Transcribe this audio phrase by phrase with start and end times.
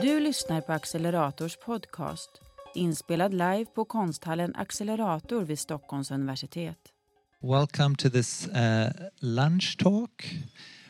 [0.00, 2.30] Du lyssnar på Accelerators podcast,
[2.74, 6.76] inspelad live på konsthallen Accelerator vid Stockholms universitet.
[7.42, 8.88] Welcome to this uh,
[9.20, 10.24] lunch talk.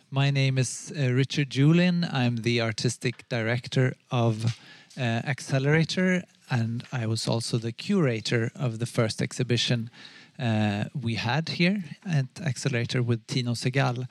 [0.09, 2.05] My name is uh, Richard Julin.
[2.13, 8.87] I'm the artistic director of uh, Accelerator, and I was also the curator of the
[8.87, 9.91] first exhibition
[10.39, 14.07] uh, we had here at Accelerator with Tino Sehgal.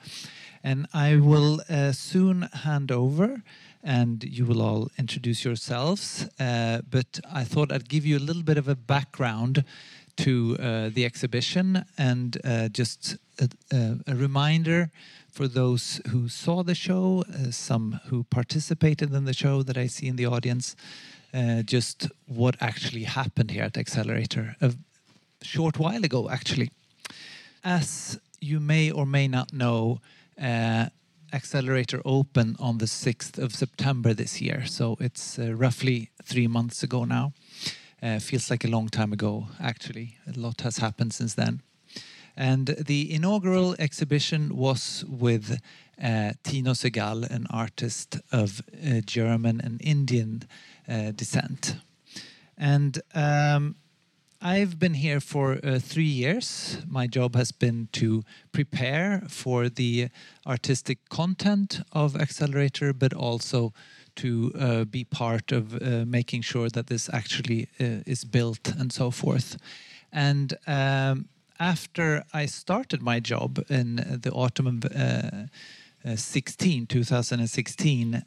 [0.62, 3.42] And I will uh, soon hand over
[3.86, 6.28] and you will all introduce yourselves.
[6.40, 9.64] Uh, but I thought I'd give you a little bit of a background
[10.16, 13.48] to uh, the exhibition and uh, just a,
[14.06, 14.90] a, reminder
[15.30, 19.86] for those who saw the show, uh, some who participated in the show that I
[19.86, 20.74] see in the audience,
[21.34, 24.74] uh, just what actually happened here at Accelerator a
[25.42, 26.70] short while ago, actually.
[27.62, 30.00] As you may or may not know,
[30.42, 30.86] uh,
[31.36, 34.64] Accelerator open on the 6th of September this year.
[34.64, 37.34] So it's uh, roughly three months ago now.
[38.02, 40.16] Uh, feels like a long time ago, actually.
[40.26, 41.60] A lot has happened since then.
[42.36, 45.60] And the inaugural exhibition was with
[46.02, 50.42] uh, Tino Sehgal, an artist of uh, German and Indian
[50.88, 51.76] uh, descent.
[52.56, 53.76] And um,
[54.46, 56.78] I've been here for uh, three years.
[56.86, 58.22] My job has been to
[58.52, 60.08] prepare for the
[60.46, 63.72] artistic content of Accelerator, but also
[64.14, 68.92] to uh, be part of uh, making sure that this actually uh, is built and
[68.92, 69.56] so forth.
[70.12, 78.22] And um, after I started my job in the autumn of uh, uh, 16, 2016,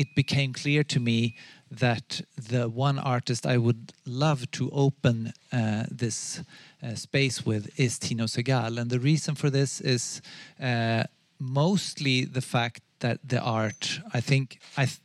[0.00, 1.34] it became clear to me
[1.70, 6.42] that the one artist I would love to open uh, this
[6.82, 8.78] uh, space with is Tino Sehgal.
[8.80, 10.22] And the reason for this is
[10.60, 11.04] uh,
[11.38, 14.98] mostly the fact that the art, I think, I th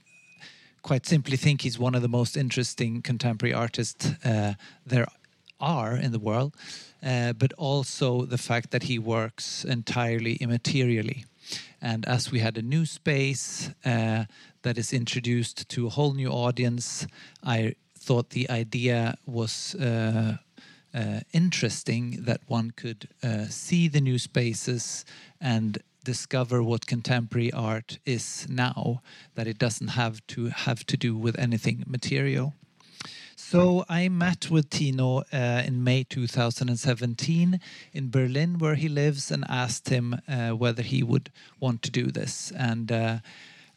[0.82, 4.54] quite simply think he's one of the most interesting contemporary artists uh,
[4.92, 5.08] there
[5.60, 6.52] are in the world,
[7.02, 11.26] uh, but also the fact that he works entirely immaterially.
[11.82, 14.26] And as we had a new space uh,
[14.66, 17.06] that is introduced to a whole new audience,
[17.44, 20.38] I thought the idea was uh,
[20.92, 25.06] uh, interesting that one could uh, see the new spaces
[25.40, 29.04] and discover what contemporary art is now,
[29.36, 32.54] that it doesn't have to have to do with anything material.
[33.36, 37.60] So I met with Tino uh, in May 2017
[37.94, 42.08] in Berlin, where he lives, and asked him uh, whether he would want to do
[42.08, 42.52] this.
[42.58, 43.18] And uh,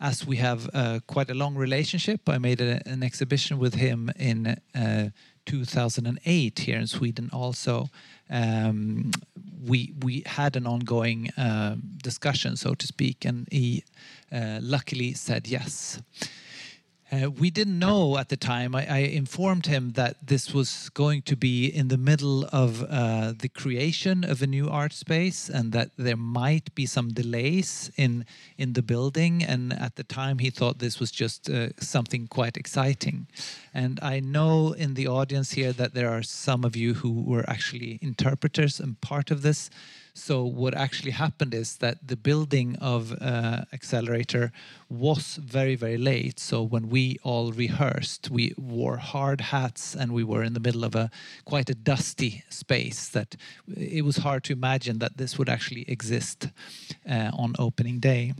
[0.00, 4.10] as we have uh, quite a long relationship, I made a, an exhibition with him
[4.16, 5.08] in uh,
[5.46, 7.30] 2008 here in Sweden.
[7.32, 7.88] Also,
[8.30, 9.10] um,
[9.66, 13.84] we we had an ongoing uh, discussion, so to speak, and he
[14.60, 16.00] luckily said yes.
[17.10, 18.74] Uh, we didn't know at the time.
[18.74, 23.32] I, I, informed him that this was going to be in the middle of uh,
[23.38, 28.26] the creation of a new art space, and that there might be some delays in
[28.58, 29.42] in the building.
[29.42, 33.26] And at the time, he thought this was just uh, something quite exciting.
[33.72, 37.48] And I know in the audience here that there are some of you who were
[37.48, 39.70] actually interpreters and part of this.
[40.18, 44.52] So what actually happened is that the building of uh, Accelerator
[44.88, 46.40] was very very late.
[46.40, 50.84] So when we all rehearsed, we wore hard hats and we were in the middle
[50.84, 51.10] of a
[51.44, 53.08] quite a dusty space.
[53.08, 53.36] That
[53.76, 56.48] it was hard to imagine that this would actually exist
[57.08, 58.34] uh, on opening day.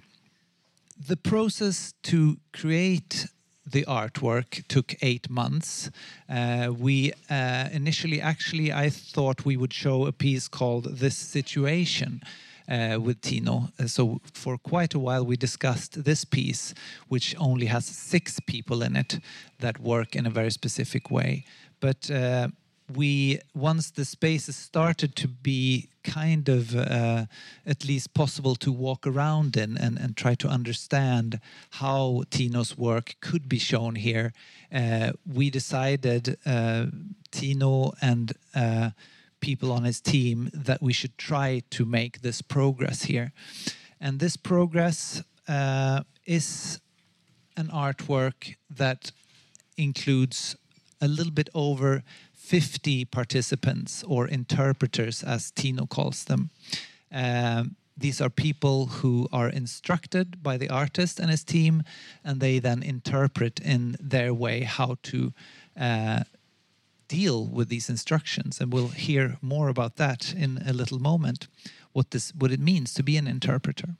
[1.08, 3.28] The process to create
[3.70, 5.90] the artwork took eight months.
[6.28, 12.22] Uh, we uh, initially, actually, I thought we would show a piece called This Situation.
[12.70, 13.70] Uh, with Tino.
[13.80, 16.74] Uh, so, for quite a while, we discussed this piece,
[17.08, 19.20] which only has six people in it
[19.58, 21.46] that work in a very specific way.
[21.80, 22.48] But uh,
[22.94, 27.26] we once the spaces started to be kind of uh,
[27.66, 31.40] at least possible to walk around in and, and try to understand
[31.72, 34.32] how Tino's work could be shown here,
[34.72, 36.86] uh, we decided, uh,
[37.30, 38.90] Tino and uh,
[39.40, 43.32] people on his team, that we should try to make this progress here.
[44.00, 46.80] And this progress uh, is
[47.56, 49.10] an artwork that
[49.76, 50.56] includes
[51.00, 52.02] a little bit over
[52.48, 56.48] 50 participants or interpreters, as Tino calls them.
[57.12, 61.82] Um, these are people who are instructed by the artist and his team,
[62.24, 65.34] and they then interpret in their way how to
[65.78, 66.20] uh,
[67.08, 68.60] deal with these instructions.
[68.60, 71.48] And we'll hear more about that in a little moment.
[71.92, 73.96] What this, what it means to be an interpreter.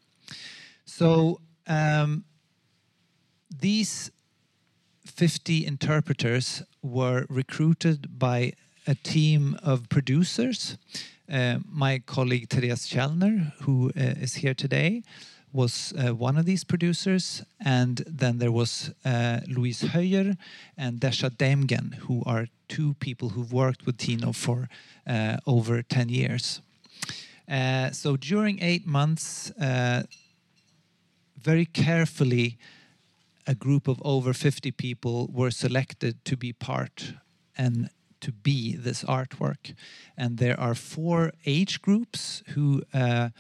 [0.87, 2.25] So um,
[3.61, 4.11] these
[5.09, 8.53] 50 interpreters were recruited by
[8.87, 10.79] a team of producers.
[11.31, 15.03] Uh, my colleague Therese Källner, who uh, is here today,
[15.53, 20.37] was uh, one of these producers, and then there was uh, Louise Höjer
[20.77, 24.69] and Desha Demgen, who are two people who've worked with Tino for
[25.07, 26.61] uh, over 10 years.
[27.51, 29.53] Uh, so during eight months,
[31.41, 32.59] very carefully,
[33.49, 37.15] a group of over 50 people were selected to be part
[37.57, 37.89] and
[38.21, 39.75] to be this artwork.
[40.17, 43.31] And there are four age groups who uh,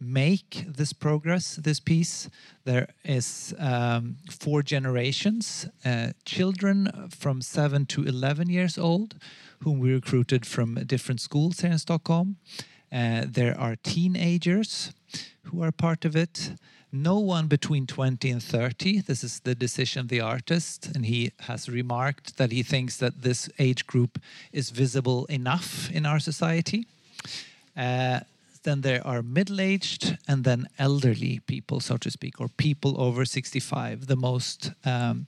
[0.00, 2.28] make this progress, this piece.
[2.64, 9.14] There is um, four generations, uh, children from 7 to 11 years old,
[9.60, 12.36] whom we recruited from different schools here in Stockholm.
[12.92, 14.92] Uh, there are teenagers
[15.44, 16.52] who are part of it.
[16.92, 19.00] No one between 20 and 30.
[19.00, 23.22] This is the decision of the artist, and he has remarked that he thinks that
[23.22, 24.18] this age group
[24.52, 26.86] is visible enough in our society.
[27.74, 28.20] Uh,
[28.64, 33.24] then there are middle aged and then elderly people, so to speak, or people over
[33.24, 35.26] 65, the most um,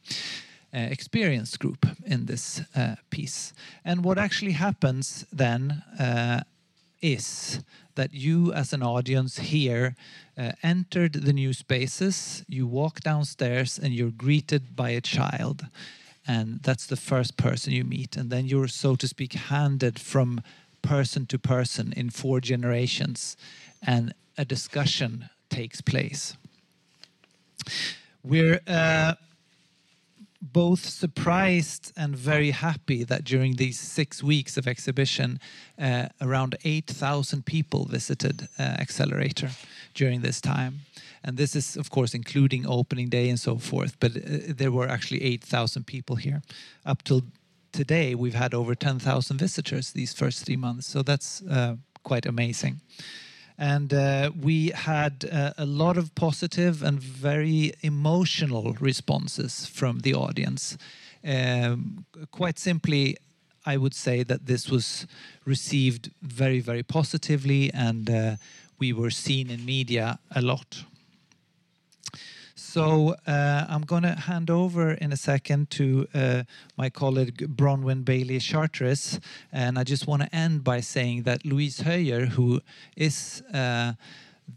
[0.75, 3.53] uh, experienced group in this uh, piece.
[3.85, 6.41] And what actually happens then uh,
[7.05, 7.61] is
[7.95, 9.95] that you, as an audience here,
[10.39, 15.67] uh, entered the new spaces, you walk downstairs, and you're greeted by a child.
[16.27, 18.17] And that's the first person you meet.
[18.17, 20.41] And then you're, so to speak, handed from
[20.81, 23.37] person to person in four generations,
[23.87, 26.37] and a discussion takes place.
[28.23, 29.15] We're uh,
[30.53, 35.41] both surprised and very happy that during these six weeks of exhibition,
[35.79, 39.51] uh, around 8,000 people visited uh, Accelerator
[39.95, 40.81] during this time.
[41.23, 44.89] And this is, of course, including opening day and so forth, but uh, there were
[44.89, 46.43] actually 8,000 people here.
[46.85, 47.23] Up till
[47.73, 50.87] today, we've had over 10,000 visitors these first three months.
[50.87, 52.81] So that's uh, quite amazing.
[53.57, 60.15] And uh, we had uh, a lot of positive and very emotional responses from the
[60.15, 60.77] audience.
[61.25, 63.17] Um, quite simply,
[63.65, 65.07] I would say that this was
[65.45, 68.37] received very, very positively, and uh,
[68.79, 70.85] we were seen in media a lot.
[72.57, 76.43] So uh, I'm going to hand over in a second to uh,
[76.77, 79.19] my colleague Bronwyn Bailey Charteris.
[79.53, 82.61] and I just want to end by saying that Louise Höjer, who
[82.97, 83.95] is uh,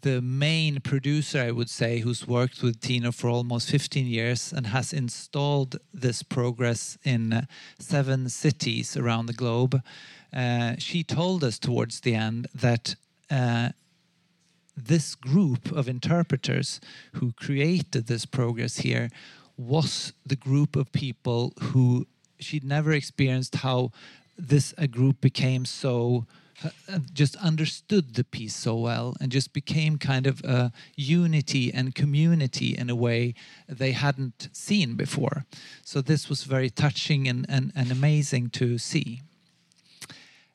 [0.02, 4.68] the main producer, I would say, who's worked with Tino for almost 15 years and
[4.68, 7.48] has installed this progress in
[7.80, 9.82] seven cities around the globe.
[10.32, 12.96] Uh, she told us towards the end that
[13.32, 13.70] uh,
[14.78, 16.80] this group of interpreters
[17.14, 19.10] who created this progress here
[19.58, 22.06] was the group of people who
[22.40, 23.92] she'd never experienced how
[24.38, 26.28] this a group became so
[26.64, 31.72] uh, uh, just understood the piece so well and just became kind of a unity
[31.72, 33.34] and community in a way
[33.68, 35.46] they hadn't seen before.
[35.84, 39.22] So this was very touching and, and, and amazing to see.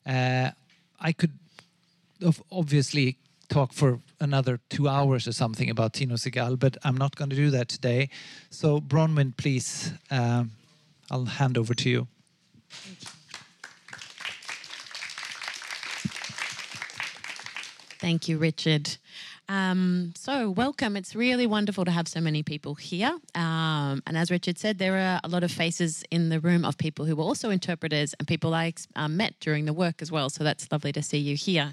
[0.05, 0.51] Uh,
[0.99, 1.39] I could
[2.51, 3.17] obviously
[3.53, 7.35] talk for another two hours or something about Tino Sehgal, but I'm not going to
[7.35, 8.09] do that today.
[8.49, 10.51] So, Bronwyn, please, um,
[11.11, 12.07] I'll hand over to you.
[17.99, 18.97] Thank you, Richard.
[19.49, 20.95] Um, so, welcome.
[20.95, 23.17] It's really wonderful to have so many people here.
[23.35, 26.77] Um, and as Richard said, there are a lot of faces in the room of
[26.77, 30.29] people who were also interpreters and people I uh, met during the work as well.
[30.29, 31.71] So, that's lovely to see you here.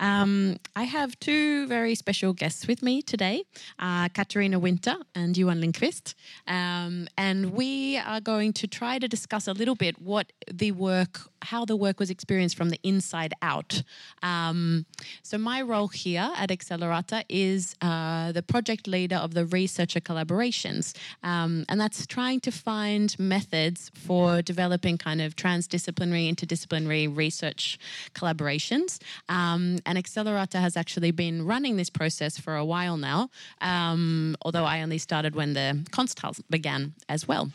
[0.00, 3.44] Um, I have two very special guests with me today
[3.78, 6.14] uh, Katarina Winter and Johan Lindquist.
[6.46, 11.20] Um, and we are going to try to discuss a little bit what the work,
[11.46, 13.82] how the work was experienced from the inside out.
[14.22, 14.86] Um,
[15.22, 20.94] so, my role here at Accelerator is uh, the project leader of the researcher collaborations.
[21.22, 27.78] Um, and that's trying to find methods for developing kind of transdisciplinary, interdisciplinary research
[28.14, 28.98] collaborations.
[29.28, 34.64] Um, and Accelerator has actually been running this process for a while now, um, although
[34.64, 37.50] I only started when the Konsthall began as well.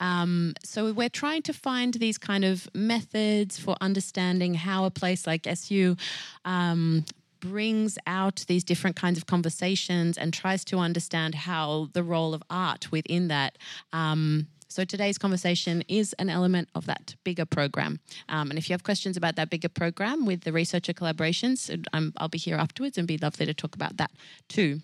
[0.00, 5.26] Um, so we're trying to find these kind of methods for understanding how a place
[5.26, 5.96] like SU
[6.44, 7.04] um,
[7.40, 12.42] brings out these different kinds of conversations and tries to understand how the role of
[12.48, 13.58] art within that
[13.92, 18.00] um, so today's conversation is an element of that bigger program.
[18.30, 22.22] Um, and if you have questions about that bigger program with the researcher collaborations, i
[22.22, 24.10] will be here afterwards and be lovely to talk about that
[24.48, 24.80] too.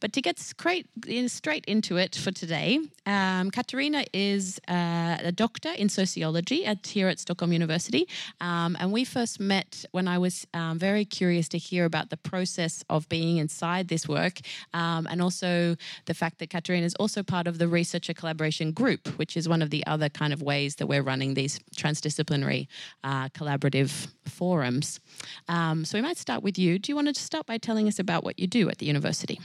[0.00, 0.86] But to get straight,
[1.26, 7.08] straight into it for today, um, Katarina is uh, a doctor in sociology at here
[7.08, 8.08] at Stockholm University,
[8.40, 12.16] um, and we first met when I was um, very curious to hear about the
[12.16, 14.40] process of being inside this work,
[14.72, 15.76] um, and also
[16.06, 19.60] the fact that Katarina is also part of the researcher collaboration group, which is one
[19.60, 22.68] of the other kind of ways that we're running these transdisciplinary
[23.04, 25.00] uh, collaborative forums.
[25.48, 26.78] Um, so we might start with you.
[26.78, 29.38] Do you want to start by telling us about what you do at the university?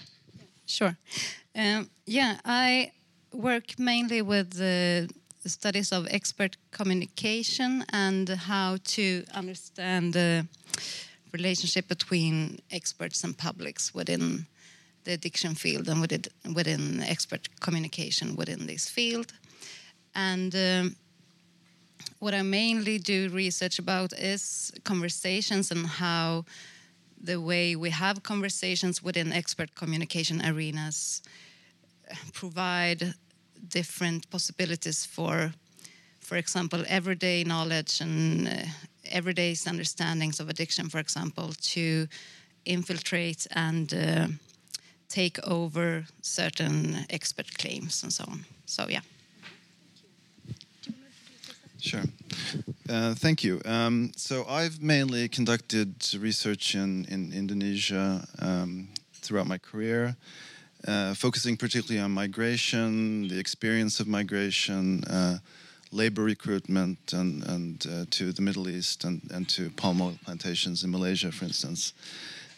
[0.65, 0.97] Sure.
[1.55, 2.91] Um, yeah, I
[3.31, 5.09] work mainly with the
[5.45, 10.47] studies of expert communication and how to understand the
[11.31, 14.47] relationship between experts and publics within
[15.03, 16.23] the addiction field and within,
[16.55, 19.33] within expert communication within this field.
[20.15, 20.95] And um,
[22.19, 26.45] what I mainly do research about is conversations and how
[27.21, 31.21] the way we have conversations within expert communication arenas
[32.33, 33.13] provide
[33.67, 35.53] different possibilities for,
[36.19, 38.51] for example, everyday knowledge and uh,
[39.05, 42.07] everyday understandings of addiction, for example, to
[42.65, 44.27] infiltrate and uh,
[45.07, 48.45] take over certain expert claims and so on.
[48.65, 49.01] So, yeah.
[51.85, 52.01] Sure.
[52.89, 53.61] Uh, thank you.
[53.63, 60.15] Um, so I've mainly conducted research in, in Indonesia um, throughout my career,
[60.87, 65.37] uh, focusing particularly on migration, the experience of migration, uh,
[65.91, 70.83] labor recruitment, and, and uh, to the Middle East and, and to palm oil plantations
[70.83, 71.93] in Malaysia, for instance.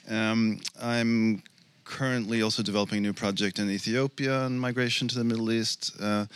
[0.10, 1.44] Um, I'm
[1.84, 6.28] currently also developing a new project in Ethiopia on migration to the Middle East uh,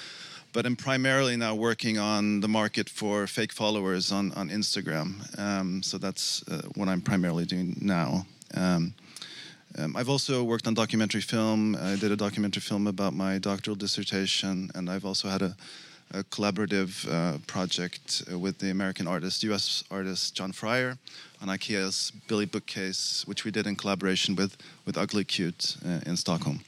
[0.54, 5.40] but I'm primarily now working on the market for fake followers on, on Instagram.
[5.40, 8.26] Um, so that's uh, what I'm primarily doing now.
[8.54, 8.94] Um,
[9.78, 11.76] um, I've also worked on documentary film.
[11.76, 15.56] I did a documentary film about my doctoral dissertation, and I've also had a,
[16.14, 20.98] a collaborative uh, project uh, with the American artist, US artist John Freyer,
[21.42, 26.18] on IKEA's Billy bookcase, which we did in collaboration with, with Ugly Cute uh, in
[26.18, 26.60] Stockholm.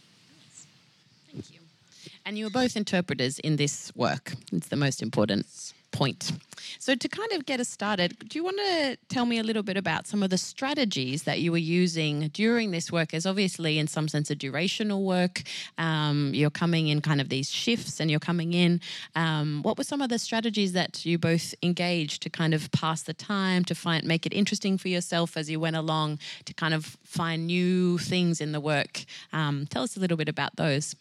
[2.25, 4.33] And you were both interpreters in this work.
[4.51, 5.45] It's the most important
[5.93, 6.31] point.
[6.79, 9.63] So, to kind of get us started, do you want to tell me a little
[9.63, 13.13] bit about some of the strategies that you were using during this work?
[13.13, 15.43] As obviously, in some sense, a durational work.
[15.77, 18.81] Um, you're coming in kind of these shifts and you're coming in.
[19.15, 23.03] Um, what were some of the strategies that you both engaged to kind of pass
[23.03, 26.73] the time, to find make it interesting for yourself as you went along, to kind
[26.73, 29.05] of find new things in the work?
[29.31, 30.95] Um, tell us a little bit about those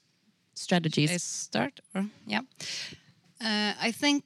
[0.54, 1.10] strategies?
[1.10, 2.40] I start or yeah.
[3.40, 4.24] Uh, I think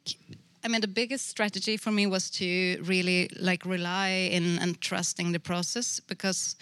[0.65, 5.33] I mean the biggest strategy for me was to really like rely in and trusting
[5.33, 6.57] the process because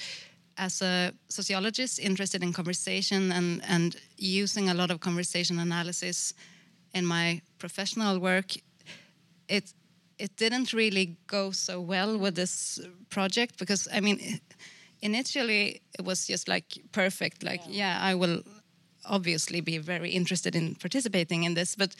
[0.57, 6.35] as a sociologist interested in conversation and and using a lot of conversation analysis
[6.93, 8.55] in my professional work
[9.49, 9.75] it
[10.19, 14.41] it didn't really go so well with this project because I mean
[15.03, 18.43] initially it was just like perfect like yeah, yeah I will
[19.07, 21.77] obviously be very interested in participating in this.
[21.77, 21.95] But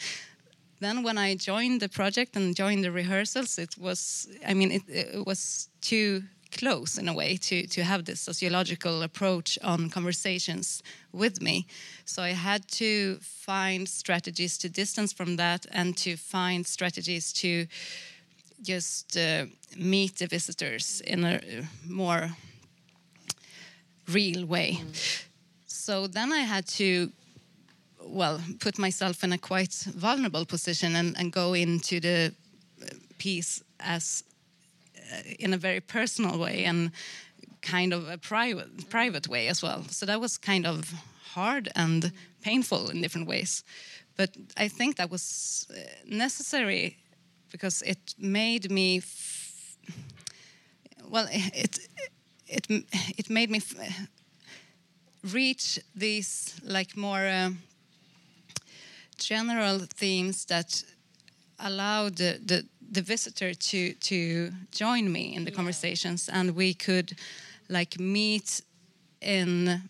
[0.79, 4.83] then when I joined the project and joined the rehearsals, it was, I mean, it,
[4.87, 10.83] it was too close in a way to, to have this sociological approach on conversations
[11.11, 11.67] with me.
[12.05, 17.67] So I had to find strategies to distance from that and to find strategies to
[18.61, 19.45] just uh,
[19.77, 21.41] meet the visitors in a
[21.87, 22.29] more
[24.07, 24.79] real way.
[24.81, 25.25] Mm
[25.85, 27.11] so then I had to,
[28.01, 32.33] well, put myself in a quite vulnerable position and, and go into the
[33.19, 34.23] piece as
[34.97, 36.91] uh, in a very personal way and
[37.61, 39.83] kind of a private private way as well.
[39.89, 40.91] So that was kind of
[41.35, 42.11] hard and
[42.41, 43.63] painful in different ways.
[44.17, 45.75] But I think that was uh,
[46.07, 46.97] necessary
[47.51, 49.03] because it made me
[51.11, 51.79] well it
[52.47, 52.83] it
[53.17, 53.59] it made me
[55.33, 57.51] reach these like more uh,
[59.17, 60.83] general themes that
[61.59, 65.55] allow the, the, the, visitor to to join me in the yeah.
[65.55, 66.29] conversations.
[66.29, 67.17] And we could
[67.69, 68.61] like meet
[69.21, 69.81] in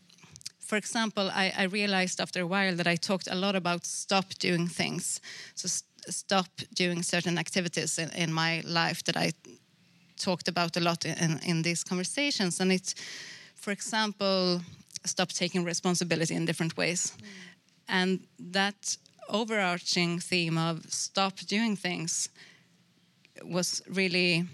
[0.60, 4.26] for example I, I, realized after a while that i talked a lot about stop
[4.40, 5.20] doing things.
[5.56, 9.32] So st stop doing certain activities in, in, my life that i
[10.18, 12.60] talked about a lot in, in these conversations.
[12.60, 12.96] And it's
[13.56, 14.62] for example
[15.06, 17.14] stop taking responsibility in different ways.
[17.18, 17.26] Mm.
[17.88, 18.20] And
[18.52, 18.98] that
[19.30, 22.30] overarching theme of stop doing things
[23.44, 24.46] was really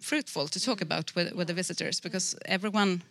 [0.00, 3.02] fruitful to talk about with, with the visitors because everyone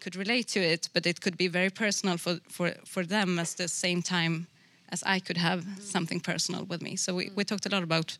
[0.00, 3.56] could relate to it, but it could be very personal for for for them at
[3.56, 4.46] the same time
[4.90, 6.96] as I could have something personal with me.
[6.96, 8.18] So we, we talked a lot about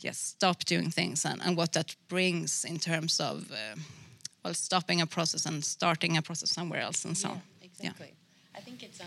[0.00, 3.76] yes, stop doing things and, and what that brings in terms of uh,
[4.48, 7.42] well stopping a process and starting a process somewhere else and so on.
[7.62, 8.12] exactly.
[8.56, 9.06] I think it's um.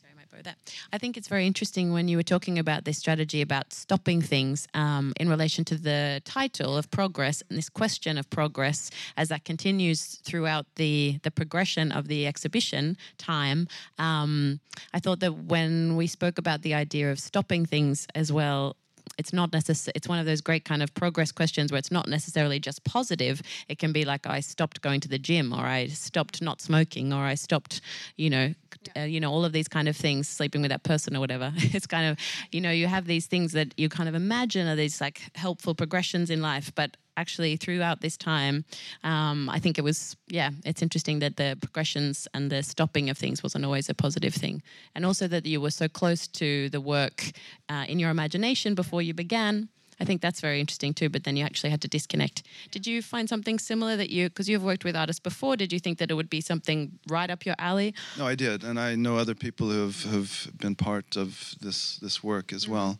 [0.00, 0.56] Sorry, I might borrow that.
[0.92, 4.66] I think it's very interesting when you were talking about this strategy about stopping things
[4.74, 9.44] um, in relation to the title of progress and this question of progress as that
[9.44, 13.68] continues throughout the the progression of the exhibition time.
[13.98, 14.58] Um,
[14.92, 18.76] I thought that when we spoke about the idea of stopping things as well,
[19.18, 22.08] it's not necessary it's one of those great kind of progress questions where it's not
[22.08, 23.42] necessarily just positive.
[23.68, 27.12] It can be like i stopped going to the gym or i stopped not smoking
[27.12, 27.80] or i stopped
[28.16, 28.54] you know
[28.96, 31.52] uh, you know all of these kind of things sleeping with that person or whatever.
[31.74, 32.18] It's kind of
[32.50, 35.74] you know you have these things that you kind of imagine are these like helpful
[35.74, 38.64] progressions in life but actually throughout this time
[39.04, 43.18] um, i think it was yeah it's interesting that the progressions and the stopping of
[43.18, 44.62] things wasn't always a positive thing
[44.94, 47.32] and also that you were so close to the work
[47.68, 49.68] uh, in your imagination before you began
[50.02, 52.42] I think that's very interesting too, but then you actually had to disconnect.
[52.72, 55.78] Did you find something similar that you, because you've worked with artists before, did you
[55.78, 57.94] think that it would be something right up your alley?
[58.18, 61.98] No, I did, and I know other people who have, have been part of this
[61.98, 62.98] this work as well.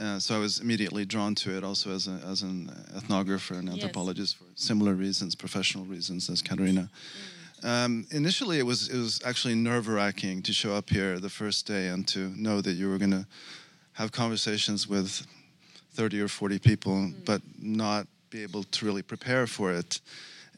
[0.00, 3.68] Uh, so I was immediately drawn to it, also as, a, as an ethnographer and
[3.68, 3.74] Yes.
[3.74, 6.90] anthropologist for similar reasons, professional reasons, as Katarina.
[7.62, 11.66] Um, initially, it was it was actually nerve wracking to show up here the first
[11.66, 13.26] day and to know that you were going to
[13.92, 15.26] have conversations with
[15.94, 20.00] 30 or 40 people, but not be able to really prepare for it.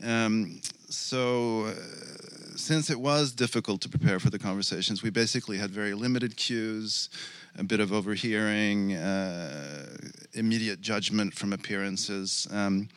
[0.03, 1.75] Um, so, uh,
[2.57, 7.09] since it was difficult to prepare for the conversations, we basically had very limited cues,
[7.59, 9.97] a bit of overhearing, uh,
[10.35, 12.47] immediate judgment from appearances.
[12.51, 12.89] Um,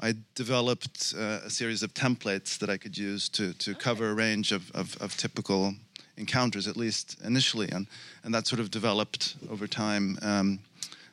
[0.00, 4.14] I developed uh, a series of templates that I could use to, to cover a
[4.14, 5.74] range of, of, of typical
[6.16, 7.86] encounters, at least initially, and,
[8.22, 10.60] and that sort of developed over time um,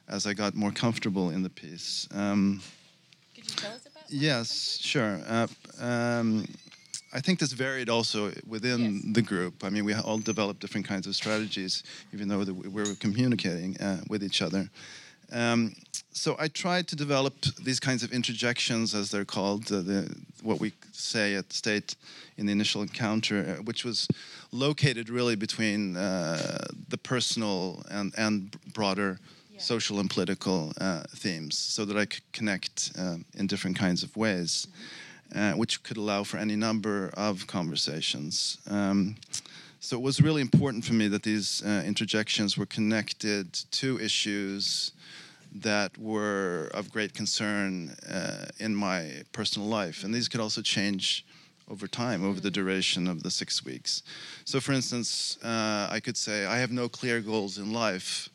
[0.07, 2.07] as I got more comfortable in the piece.
[2.13, 2.62] Um,
[3.33, 5.19] Could you tell us about Yes, sure.
[5.27, 5.47] Uh,
[5.79, 6.45] um,
[7.15, 9.13] I think this varied also within Yes.
[9.13, 9.63] the group.
[9.63, 14.01] I mean, we all developed different kinds of strategies, even though we were communicating uh,
[14.10, 14.69] with each other.
[15.32, 15.75] Um,
[16.12, 20.60] so I tried to develop these kinds of interjections, as they're called, uh, the, what
[20.60, 21.95] we say at State
[22.38, 24.08] in the initial encounter, uh, which was
[24.51, 29.19] located really between uh, the personal and, and broader
[29.58, 34.15] social and political uh, themes, so that I could connect um, in different kinds of
[34.17, 34.67] ways,
[35.33, 38.57] uh, which could allow for any number of conversations.
[38.69, 39.15] Um,
[39.79, 44.91] so it was really important for me that these uh, interjections were connected to issues
[45.53, 50.03] that were of great concern uh, in my personal life.
[50.03, 51.25] And these could also change
[51.69, 54.03] over time, over the duration of the six weeks.
[54.43, 58.29] So, for instance, uh, I could say, I have no clear goals in life,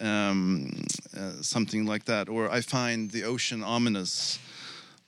[0.00, 0.84] um,
[1.16, 2.28] uh, something like that.
[2.28, 4.38] Or I find the ocean ominous.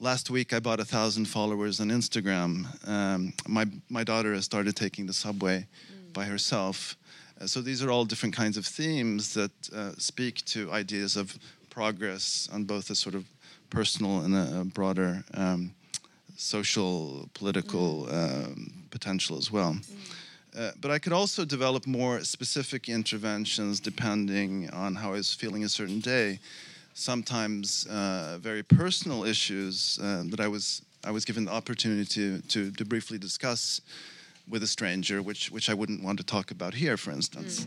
[0.01, 2.67] Last week, I bought a thousand followers on Instagram.
[2.89, 5.67] Um, my, my daughter has started taking the subway
[6.13, 6.97] by herself.
[7.41, 11.39] Uh, so these are all different kinds of themes that uh, speak to ideas of
[11.71, 13.25] progress on both a sort of
[13.71, 15.73] personal and a, a broader um,
[16.37, 19.77] social, political um, potential as well.
[20.59, 25.63] Uh, but I could also develop more specific interventions depending on how I was feeling
[25.63, 26.41] a certain day.
[26.95, 32.41] Sometimes uh, very personal issues uh, that I was I was given the opportunity to,
[32.49, 33.83] to, to briefly discuss
[34.49, 37.67] with a stranger, which which I wouldn't want to talk about here, for instance.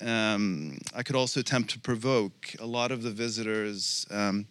[0.00, 2.54] Um, I could also attempt to provoke.
[2.60, 4.46] A lot of the visitors um,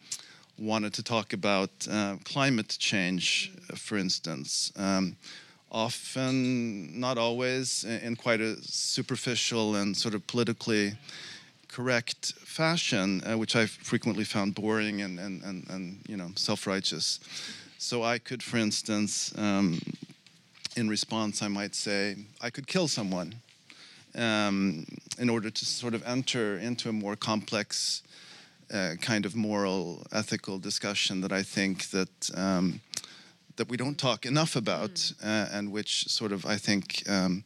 [0.57, 4.71] wanted to talk about uh, climate change, for instance.
[4.77, 5.17] Um,
[5.69, 10.93] often, not always, in quite a superficial and sort of politically
[11.73, 17.19] correct fashion, uh, which I frequently found boring and, and, and, and you know self-righteous.
[17.79, 19.81] So I could, for instance, um,
[20.75, 23.35] in response, I might say, I could kill someone
[24.15, 24.85] um,
[25.17, 28.03] in order to sort of enter into a more complex
[28.71, 32.81] uh, kind of moral, ethical discussion that I think that um,
[33.55, 37.43] that we don't talk enough about, uh, and which sort of I think um,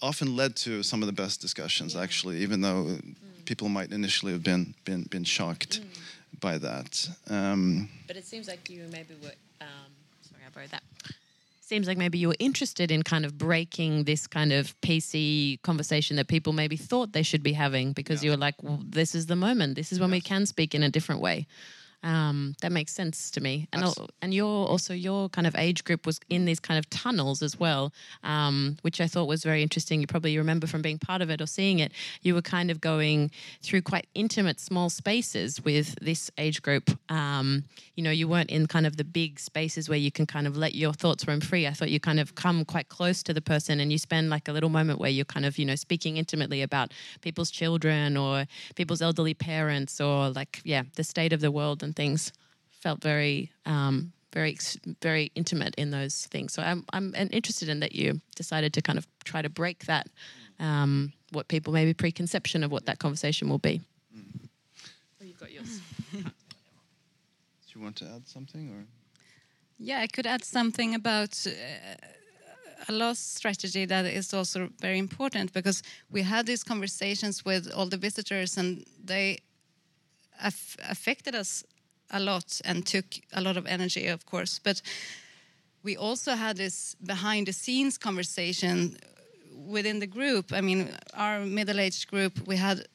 [0.00, 1.96] often led to some of the best discussions.
[1.96, 2.98] Actually, even though
[3.44, 5.80] people might initially have been been been shocked
[6.40, 7.08] by that.
[7.28, 9.32] Um, But it seems like you maybe were.
[9.60, 9.90] Um,
[10.22, 10.82] sorry, I borrowed that.
[11.60, 16.16] Seems like maybe you were interested in kind of breaking this kind of PC conversation
[16.16, 19.26] that people maybe thought they should be having because you were like, well, this is
[19.26, 19.74] the moment.
[19.74, 21.46] This is when we can speak in a different way.
[22.04, 23.66] Um, that makes sense to me.
[23.72, 26.88] And al- and your also your kind of age group was in these kind of
[26.90, 30.00] tunnels as well, um, which I thought was very interesting.
[30.00, 31.92] You probably remember from being part of it or seeing it.
[32.22, 33.32] You were kind of going
[33.62, 36.88] through quite intimate, small spaces with this age group.
[37.10, 37.64] Um,
[37.96, 40.56] you know, you weren't in kind of the big spaces where you can kind of
[40.56, 41.66] let your thoughts roam free.
[41.66, 44.46] I thought you kind of come quite close to the person and you spend like
[44.46, 48.46] a little moment where you're kind of you know speaking intimately about people's children or
[48.76, 52.32] people's elderly parents or like yeah the state of the world and things
[52.70, 54.56] felt very um, very
[55.00, 56.52] very intimate in those things.
[56.52, 60.06] So I'm, I'm interested in that you decided to kind of try to break that
[60.60, 63.80] um, what people maybe preconception of what that conversation will be.
[65.20, 65.80] Oh, you've got yours.
[66.12, 66.20] Do
[67.74, 68.84] you want to add something or?
[69.78, 75.52] Yeah, I could add something about uh, a loss strategy that is also very important
[75.52, 79.38] because we had these conversations with all the visitors and they
[80.40, 81.64] aff affected us
[82.10, 84.58] a lot and took a lot of energy, of course.
[84.58, 84.82] But
[85.82, 88.96] we also had this behind the scenes conversation
[89.66, 90.52] within the group.
[90.52, 92.86] I mean, our middle aged group, we had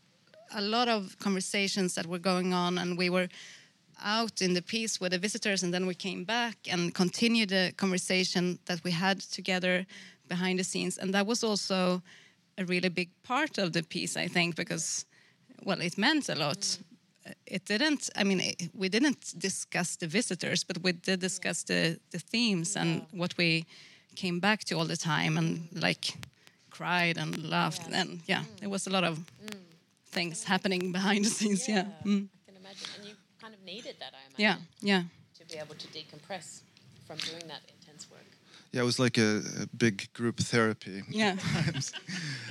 [0.56, 3.28] a lot of conversations that were going on and we were
[4.04, 7.74] out in the piece with the visitors and then we came back and continued the
[7.78, 9.86] conversation that we had together
[10.28, 12.02] behind the scenes and that was also
[12.58, 15.06] a really big part of the piece i think because
[15.64, 16.78] well it meant a lot
[17.46, 21.98] it didn't i mean it, we didn't discuss the visitors but we did discuss the
[22.12, 23.66] the themes and what we
[24.16, 26.14] came back to all the time and like
[26.70, 29.20] cried and laughed and yeah there was a lot of
[30.12, 32.28] things happening behind the scenes yeah, Mm.
[32.28, 32.88] I can imagine.
[32.98, 35.04] And you kind of needed that I imagine yeah yeah.
[35.40, 36.62] to be able to decompress
[37.08, 37.62] from doing that
[38.74, 41.04] Yeah, it was like a, a big group therapy.
[41.10, 41.36] yeah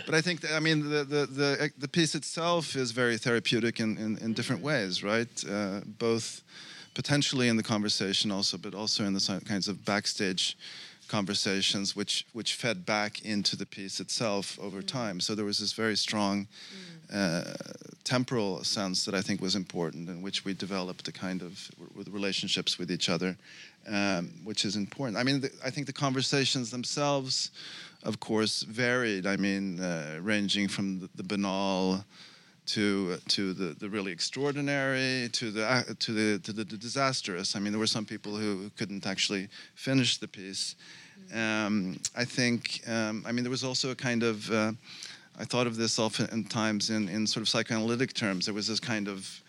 [0.07, 3.81] but I think that, I mean the the the, the piece itself is very therapeutic
[3.81, 5.45] in in, in different ways, right?
[5.45, 6.43] Uh, both
[6.95, 10.57] potentially in the conversation also, but also in the kinds of backstage
[11.13, 15.21] conversations which which fed back into the piece itself over time.
[15.21, 16.47] So there was this very strong
[17.13, 17.45] uh,
[18.05, 22.09] temporal sense that I think was important, in which we developed a kind of with
[22.09, 23.37] relationships with each other,
[23.87, 25.19] um, which is important.
[25.19, 27.51] I mean, the, I think the conversations themselves,
[28.03, 29.27] of course, varied.
[29.27, 32.05] I mean, uh, ranging from the, the banal
[32.65, 37.57] to to the, the really extraordinary to the uh, to the to the disastrous.
[37.57, 40.77] I mean, there were some people who couldn't actually finish the piece.
[41.33, 42.83] Um, I think.
[42.87, 44.51] Um, I mean, there was also a kind of.
[44.51, 44.73] Uh,
[45.39, 48.45] I thought of this often times in, in sort of psychoanalytic terms.
[48.45, 49.43] There was this kind of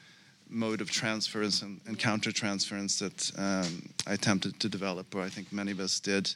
[0.49, 5.51] mode of transference and, and countertransference that um, I attempted to develop, or I think
[5.51, 6.33] many of us did,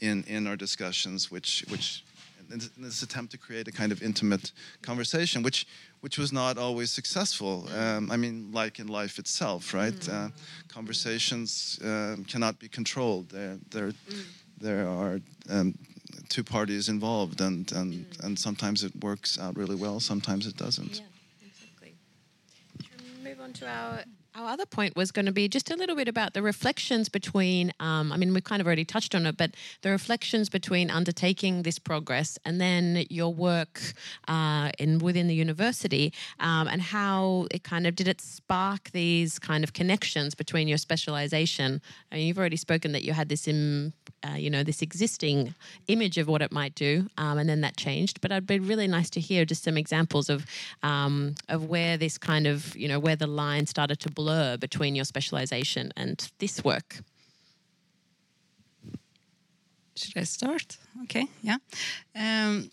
[0.00, 2.02] in in our discussions, which which
[2.50, 5.66] in this- attempt to create a kind of intimate conversation, which
[6.00, 7.68] which was not always successful.
[7.78, 10.08] Um, I mean, like in life itself, right?
[10.08, 10.28] Uh,
[10.68, 13.28] conversations um, cannot be controlled.
[13.30, 13.92] There there
[14.62, 15.20] there are.
[15.50, 15.74] Um,
[16.28, 20.96] two parties involved and and, and sometimes it works out really well sometimes it doesn't
[21.00, 21.92] Yeah, exactly.
[22.82, 25.76] Should we move on to our our other point was going to be just a
[25.76, 27.72] little bit about the reflections between.
[27.80, 29.50] Um, I mean, we've kind of already touched on it, but
[29.82, 33.80] the reflections between undertaking this progress and then your work
[34.28, 39.38] uh, in within the university, um, and how it kind of did it spark these
[39.38, 41.82] kind of connections between your specialization.
[42.10, 43.92] I mean, you've already spoken that you had this in.
[44.24, 45.52] Uh, you know this existing
[45.88, 48.20] image of what it might do, um, and then that changed.
[48.20, 50.46] But it'd be really nice to hear just some examples of
[50.84, 54.21] um, of where this kind of you know where the line started to blur
[54.58, 57.00] between your specialization and this work.
[59.96, 60.78] Should I start?
[61.04, 61.58] Okay, yeah.
[62.16, 62.70] Um,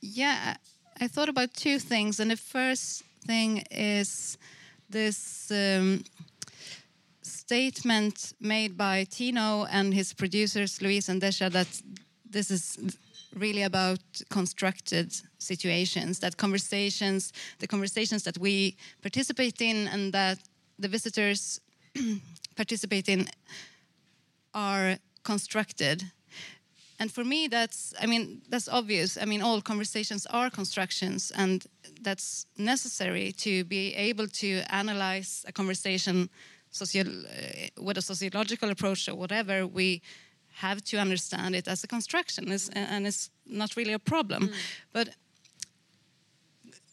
[0.00, 0.56] yeah,
[1.00, 2.20] I thought about two things.
[2.20, 4.36] And the first thing is
[4.90, 6.04] this um,
[7.22, 11.82] statement made by Tino and his producers, Louise and Desha, that
[12.28, 12.78] this is
[13.34, 20.38] really about constructed situations, that conversations, the conversations that we participate in and that
[20.82, 21.60] the visitors
[22.56, 23.28] participate in
[24.54, 26.02] are constructed.
[26.98, 29.16] And for me, that's, I mean, that's obvious.
[29.20, 31.64] I mean, all conversations are constructions, and
[32.00, 36.28] that's necessary to be able to analyze a conversation
[36.70, 39.66] socio- uh, with a sociological approach or whatever.
[39.66, 40.00] We
[40.54, 44.50] have to understand it as a construction, It's- and it's not really a problem.
[44.92, 45.08] But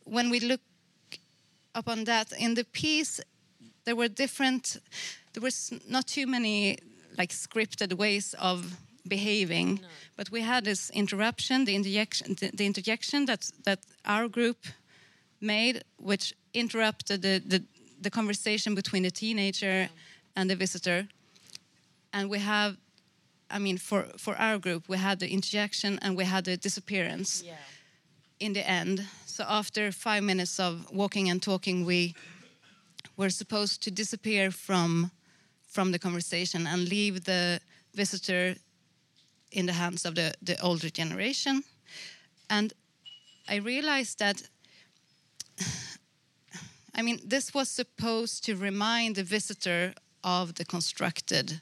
[0.06, 0.62] when we look
[1.76, 3.22] upon that in the piece,
[3.84, 4.78] there were different.
[5.34, 6.78] There was not too many
[7.18, 9.80] like scripted ways of behaving,
[10.16, 14.58] but we had this interruption, the interjection, the, the interjection that that our group
[15.40, 17.64] made, which interrupted the, the
[18.02, 19.90] the conversation between the teenager
[20.36, 21.08] and the visitor,
[22.12, 22.76] and we have.
[23.52, 27.44] I mean, for, for our group, we had the interjection and we had the disappearance
[28.40, 29.08] in the end.
[29.26, 32.14] So after five minutes of walking and talking, we
[33.20, 35.12] were supposed to disappear from
[35.68, 37.60] from the conversation and leave the
[37.94, 38.56] visitor
[39.52, 41.64] in the hands of the, the older generation.
[42.50, 42.74] And
[43.48, 44.50] I realized that,
[46.96, 51.62] I mean, this was supposed to remind the visitor of the constructed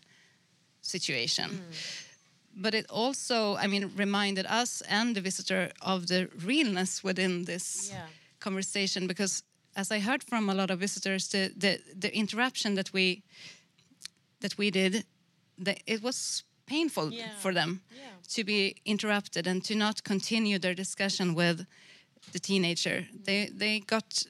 [0.82, 1.50] situation.
[1.50, 2.62] Mm.
[2.62, 7.90] But it also, I mean, reminded us and the visitor of the realness within this
[7.90, 8.08] Yeah.
[8.40, 9.44] conversation because
[9.78, 13.24] as I heard from a lot of visitors, the, the, the interruption that we
[14.40, 15.06] that we did,
[15.58, 17.30] the, it was painful Yeah.
[17.40, 18.10] for them Yeah.
[18.36, 21.66] to be interrupted and to not continue their discussion with
[22.34, 23.02] the teenager.
[23.02, 23.24] Mm-hmm.
[23.24, 24.28] They they got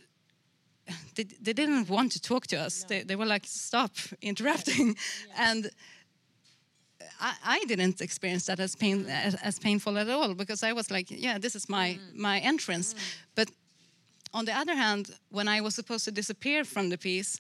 [1.16, 2.86] they, they didn't want to talk to us.
[2.86, 4.96] They, they were like, stop interrupting.
[5.38, 5.70] And
[7.20, 10.90] I, I didn't experience that as pain as, as painful at all because I was
[10.90, 12.16] like, yeah, this is my mm.
[12.16, 12.94] my entrance.
[12.94, 12.98] Mm.
[13.36, 13.52] But
[14.34, 17.40] on the other hand, when I was supposed to disappear from the piece,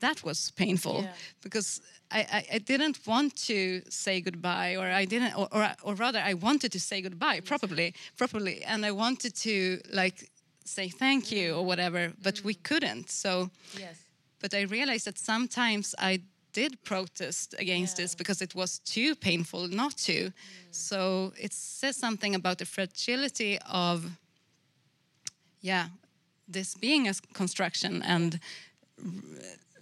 [0.00, 1.12] that was painful Yeah.
[1.42, 5.94] because I, I, I didn't want to say goodbye, or I didn't, or, or, or
[5.94, 10.30] rather, I wanted to say goodbye properly, properly, and I wanted to like
[10.64, 11.58] say thank you mm-hmm.
[11.58, 12.62] or whatever, but we mm-hmm.
[12.62, 13.10] couldn't.
[13.10, 13.96] So, Yes.
[14.40, 19.68] but I realized that sometimes I did protest against this because it was too painful
[19.68, 20.18] not to.
[20.28, 20.32] Mm.
[20.70, 24.10] So it says something about the fragility of,
[25.60, 25.88] yeah,
[26.52, 28.40] this being a construction and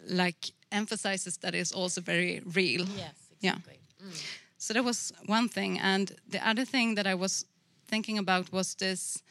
[0.08, 2.86] like emphasizes that it's also very real.
[2.96, 3.14] Yes.
[3.40, 3.56] Yeah.
[3.56, 3.78] Exactly.
[4.58, 5.78] So that was one thing.
[5.80, 7.44] And the other thing that I was
[7.88, 9.22] thinking about was this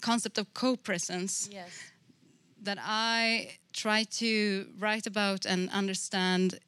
[0.00, 1.70] concept of co presence Yes.
[2.64, 6.58] that I try to write about and understand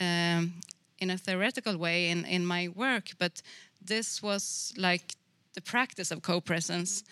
[0.00, 0.54] um,
[0.98, 3.42] in a theoretical way in, in my work, but
[3.86, 5.14] this was like
[5.54, 7.04] the practice of co presence.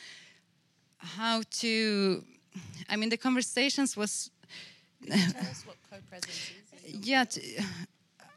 [0.98, 2.24] How to,
[2.88, 4.30] I mean, the conversations was,
[5.04, 6.52] Tell us what co-presence
[6.86, 7.06] is.
[7.06, 7.58] yeah, t-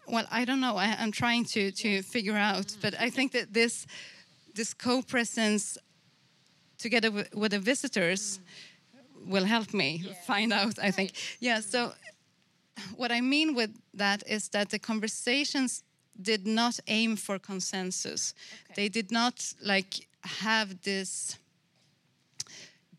[0.08, 0.78] well, I don't know.
[0.78, 3.86] I, I'm trying to, to figure out, but I think that this,
[4.56, 5.78] this co presence
[6.78, 9.32] together with, with the visitors mm.
[9.32, 11.94] will help me find out i think yeah so mm.
[12.98, 15.84] what i mean with that is that the conversations
[16.22, 18.34] did not aim for consensus.
[18.76, 21.38] They did not like have this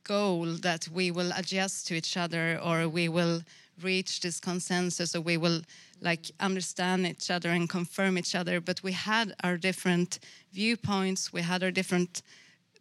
[0.04, 3.42] goal that we will adjust to each other or we will
[3.82, 5.60] reach this consensus or we will
[6.00, 8.60] like understand each other and confirm each other.
[8.60, 10.20] But we had our different
[10.52, 12.22] viewpoints we had our different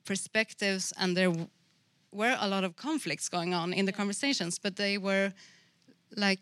[0.05, 1.33] perspectives and there
[2.11, 5.33] were a lot of conflicts going on in the conversations but they were
[6.15, 6.39] like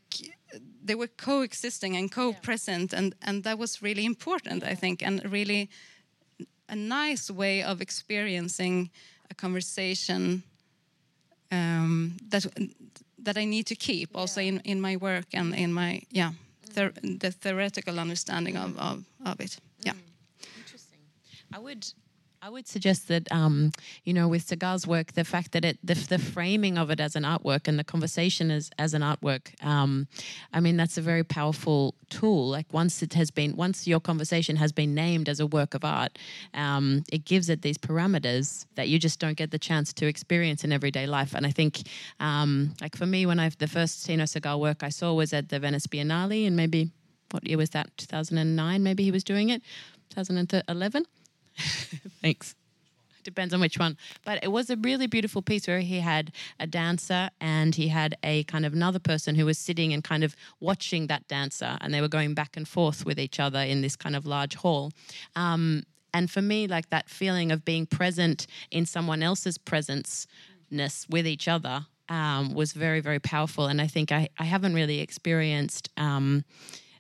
[0.86, 5.70] they were coexisting and co-present and and that was really important i think and really
[6.70, 8.90] a nice way of experiencing
[9.30, 10.44] a conversation
[11.52, 12.46] um, that
[13.24, 16.32] that I need to keep also in, in my work and in my yeah
[16.74, 19.58] ther- the theoretical understanding of, of, of it.
[19.82, 19.94] Yeah.
[20.58, 21.00] Interesting.
[21.54, 21.94] I would.
[22.46, 23.72] I would suggest that, um,
[24.04, 27.16] you know, with Sehgal's work, the fact that it, the, the framing of it as
[27.16, 30.10] an artwork and the conversation as, as an artwork, um,
[30.52, 32.50] I mean, that's a very powerful tool.
[32.50, 35.86] Like once it has been, once your conversation has been named as a work of
[35.86, 36.20] art,
[36.54, 40.66] um, it gives it these parameters that you just don't get the chance to experience
[40.66, 41.34] in everyday life.
[41.34, 41.84] And I think,
[42.20, 45.48] um, like for me, when I the first Tino Segal work I saw was at
[45.48, 46.92] the Venice Biennale, and maybe
[47.32, 47.96] what year was that?
[47.96, 49.62] 2009, maybe he was doing it.
[50.10, 51.06] 2011.
[52.22, 52.56] Thanks.
[53.24, 53.98] Depends on which one.
[54.26, 58.18] But it was a really beautiful piece where he had a dancer and he had
[58.22, 61.94] a kind of another person who was sitting and kind of watching that dancer, and
[61.94, 64.92] they were going back and forth with each other in this kind of large hall.
[65.36, 70.28] Um, and for me, like that feeling of being present in someone else's presence
[70.70, 73.66] ness with each other um, was very, very powerful.
[73.68, 76.44] And I think I, I haven't really experienced um,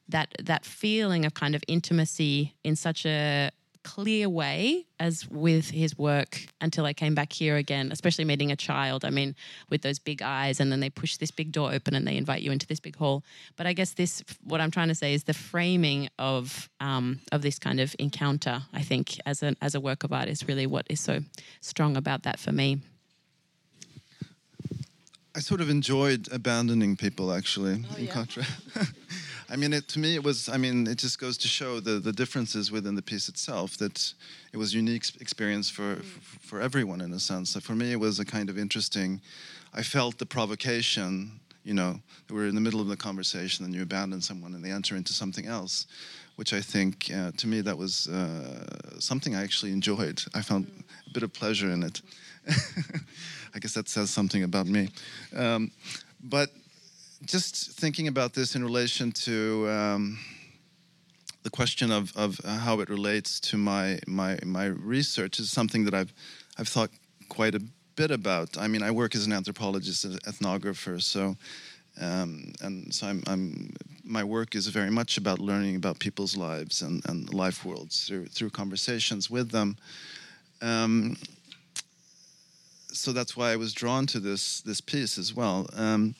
[0.09, 3.51] that that feeling of kind of intimacy in such a
[3.83, 8.55] clear way as with his work until I came back here again, especially meeting a
[8.55, 9.05] child.
[9.05, 9.35] I mean,
[9.69, 12.41] with those big eyes, and then they push this big door open and they invite
[12.41, 13.23] you into this big hall.
[13.55, 17.41] But I guess this, what I'm trying to say, is the framing of um, of
[17.41, 18.63] this kind of encounter.
[18.73, 21.19] I think as a as a work of art is really what is so
[21.61, 22.81] strong about that for me.
[25.35, 27.83] I sort of enjoyed abandoning people actually.
[27.91, 28.11] Oh, in yeah?
[28.11, 28.51] contrast,
[29.49, 30.47] I mean, it, to me, it was.
[30.47, 33.77] I mean, it just goes to show the the differences within the piece itself.
[33.77, 34.13] That
[34.51, 35.95] it was a unique experience for
[36.41, 37.51] for everyone in a sense.
[37.51, 39.21] So for me, it was a kind of interesting.
[39.73, 41.39] I felt the provocation.
[41.63, 44.71] You know, we're in the middle of the conversation, and you abandon someone, and they
[44.71, 45.87] enter into something else,
[46.35, 50.21] which I think, uh, to me, that was uh, something I actually enjoyed.
[50.33, 50.67] I found
[51.07, 52.01] a bit of pleasure in it.
[53.53, 54.89] I guess that says something about me.
[55.35, 55.71] Um,
[56.23, 56.49] but
[57.25, 60.19] just thinking about this in relation to um,
[61.43, 65.93] the question of, of how it relates to my, my my research is something that
[65.93, 66.13] I've
[66.57, 66.89] I've thought
[67.29, 67.61] quite a
[67.95, 68.57] bit about.
[68.57, 71.35] I mean, I work as an anthropologist, an ethnographer, so
[72.01, 76.81] um, and so I'm, I'm, my work is very much about learning about people's lives
[76.81, 79.77] and, and life worlds through through conversations with them.
[80.61, 81.17] Um,
[82.93, 85.67] so that's why I was drawn to this this piece as well.
[85.75, 86.15] Um,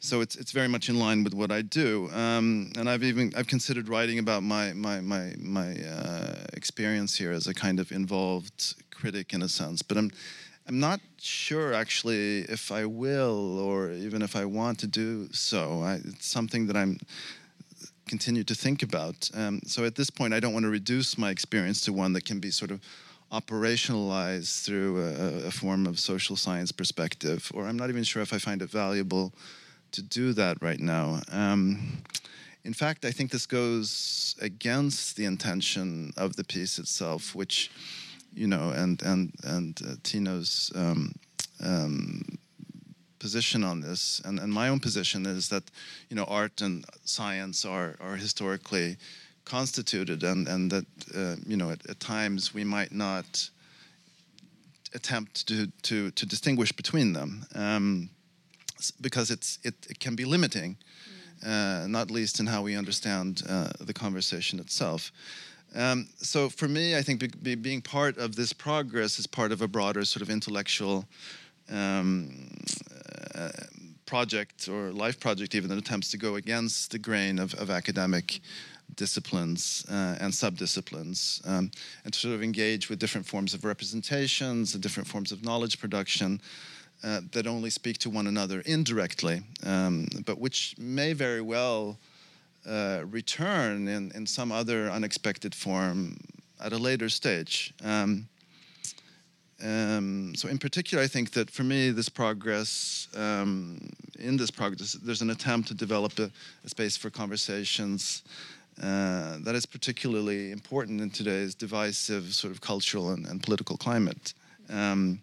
[0.00, 2.10] so it's it's very much in line with what I do.
[2.12, 7.32] Um, and I've even I've considered writing about my my my my uh, experience here
[7.32, 9.82] as a kind of involved critic in a sense.
[9.82, 10.10] But I'm
[10.66, 15.82] I'm not sure actually if I will or even if I want to do so.
[15.82, 16.98] I, it's something that I'm
[18.06, 19.30] continue to think about.
[19.34, 22.24] Um, so at this point, I don't want to reduce my experience to one that
[22.24, 22.80] can be sort of
[23.38, 28.32] operationalized through a, a form of social science perspective, or I'm not even sure if
[28.32, 29.32] I find it valuable
[29.90, 31.20] to do that right now.
[31.32, 32.02] Um,
[32.64, 37.70] in fact, I think this goes against the intention of the piece itself, which,
[38.32, 41.12] you know, and and and uh, Tino's um,
[41.60, 42.38] um,
[43.18, 45.64] position on this, and, and my own position is that,
[46.08, 48.96] you know, art and science are are historically
[49.44, 53.50] constituted, and and that uh, you know at, at times we might not
[54.94, 57.46] attempt to to to distinguish between them.
[57.54, 58.10] Um,
[59.00, 60.76] because it's it, it can be limiting,
[61.44, 65.12] uh, not least in how we understand uh, the conversation itself.
[65.74, 69.52] Um, so for me, I think be, be being part of this progress is part
[69.52, 71.04] of a broader sort of intellectual
[71.70, 72.50] um,
[73.34, 73.48] uh,
[74.06, 78.40] project or life project, even that attempts to go against the grain of, of academic
[78.96, 81.70] disciplines uh, and subdisciplines, um,
[82.04, 85.78] and to sort of engage with different forms of representations, and different forms of knowledge
[85.80, 86.40] production,
[87.02, 91.98] uh, that only speak to one another indirectly, um, but which may very well
[92.66, 96.16] uh, return in, in some other unexpected form
[96.62, 97.74] at a later stage.
[97.84, 98.26] Um,
[99.62, 104.92] um, so, in particular, I think that for me, this progress, um, in this progress,
[104.92, 106.30] there's an attempt to develop a,
[106.64, 108.22] a space for conversations
[108.82, 114.34] uh, that is particularly important in today's divisive sort of cultural and, and political climate.
[114.68, 115.20] Um,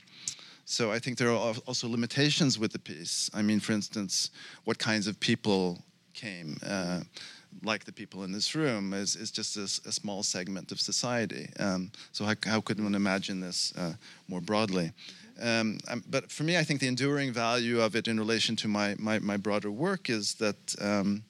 [0.66, 3.30] so I think there are also limitations with the piece.
[3.34, 4.30] I mean, for instance,
[4.64, 5.84] what kinds of people
[6.14, 7.02] came, uh,
[7.62, 11.50] like the people in this room, is, is just a, a small segment of society.
[11.60, 13.94] Um, so how, how, could one imagine this uh,
[14.30, 14.94] more broadly?
[15.42, 18.68] Um, um, but for me, I think the enduring value of it in relation to
[18.70, 21.24] my, my, my broader work is that um,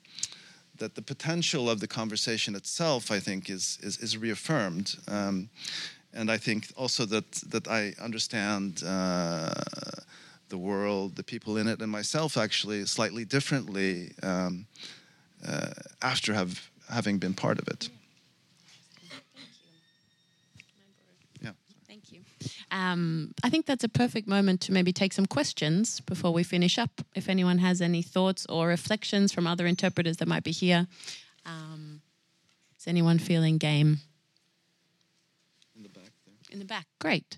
[0.82, 4.98] that the potential of the conversation itself, I think, is is, is reaffirmed.
[5.08, 5.50] Um,
[6.14, 9.54] and I think also that that I understand uh,
[10.50, 14.66] the world, the people in it, and myself actually slightly differently um,
[15.48, 17.90] uh, after have having been part of it.
[21.42, 21.54] Yeah.
[21.88, 22.22] Thank you.
[22.72, 26.78] Um, I think that's a perfect moment to maybe take some questions before we finish
[26.78, 27.02] up.
[27.14, 30.88] If anyone has any thoughts or reflections from other interpreters that might be here,
[31.46, 32.02] um,
[32.80, 34.00] is anyone feeling game?
[35.76, 36.12] in the back.
[36.26, 36.54] There.
[36.54, 37.38] In the back, great.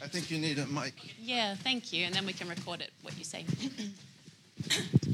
[0.00, 0.94] I think you need a mic.
[1.20, 2.06] Yeah, thank you.
[2.06, 3.44] And then we can record it, what you say.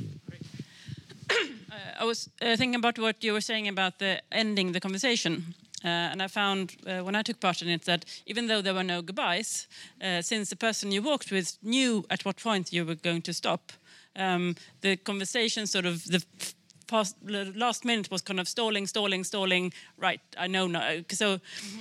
[1.74, 5.54] uh, I was uh, thinking about what you were saying about the ending the conversation.
[5.84, 8.74] Uh, and I found uh, when I took part in it that even though there
[8.74, 9.68] were no goodbyes,
[10.00, 13.34] uh, since the person you walked with knew at what point you were going to
[13.34, 13.72] stop,
[14.16, 16.24] um, the conversation sort of the
[16.86, 17.16] past
[17.54, 19.72] last minute was kind of stalling, stalling, stalling.
[19.98, 21.00] Right, I know now.
[21.10, 21.78] So, mm-hmm.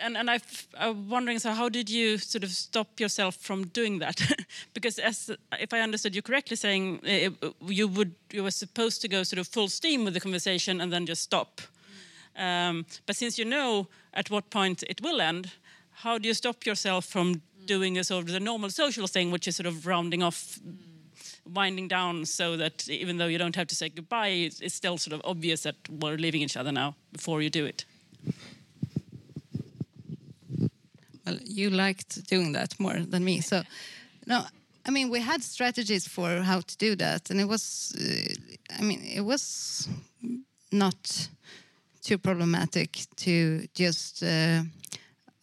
[0.00, 0.40] And and I
[0.76, 4.20] am wondering, so how did you sort of stop yourself from doing that?
[4.74, 5.30] because as
[5.60, 9.22] if I understood you correctly, saying it, eh, you would you were supposed to go
[9.22, 11.60] sort of full steam with the conversation and then just stop.
[12.36, 15.52] Um, but since you know at what point it will end,
[16.02, 19.48] how do you stop yourself from doing a sort of the normal social thing, which
[19.48, 20.58] is sort of rounding off?
[21.54, 25.14] Winding down so that even though you don't have to say goodbye, it's still sort
[25.14, 27.84] of obvious that we're leaving each other now before you do it.
[31.26, 33.62] Well, you liked doing that more than me, so
[34.26, 34.44] no.
[34.88, 38.82] I mean, we had strategies for how to do that, and it was, uh, I
[38.82, 39.88] mean, it was
[40.70, 41.28] not
[42.04, 44.62] too problematic to just uh,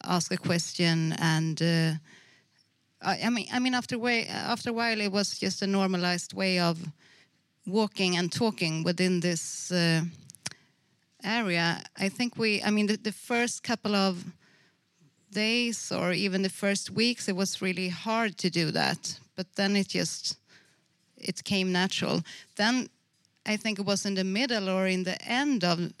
[0.02, 1.60] ask a question and.
[1.60, 1.92] Uh,
[3.06, 6.58] I, mean, I mean, after way after a while, it was just a normalized way
[6.58, 6.78] of
[7.66, 10.00] walking and talking within this uh,
[11.22, 11.82] area.
[11.98, 14.24] I think we, I mean, the, the first couple of
[15.34, 19.20] days or even the first weeks, it was really hard to do that.
[19.36, 20.38] But then it just,
[21.16, 22.22] it came natural.
[22.56, 22.88] Then
[23.46, 25.92] I think it was in the middle or in the end of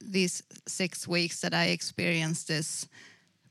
[0.00, 2.86] these six weeks that I experienced this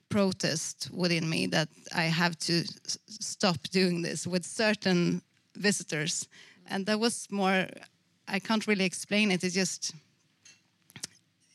[0.10, 2.64] protest within me that I have to
[3.08, 5.22] stop doing this with certain
[5.56, 6.28] visitors.
[6.68, 7.68] And that was more,
[8.28, 9.44] I can't really explain it.
[9.44, 9.94] It just,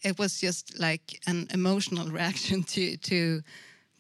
[0.03, 3.43] it was just like an emotional reaction to, to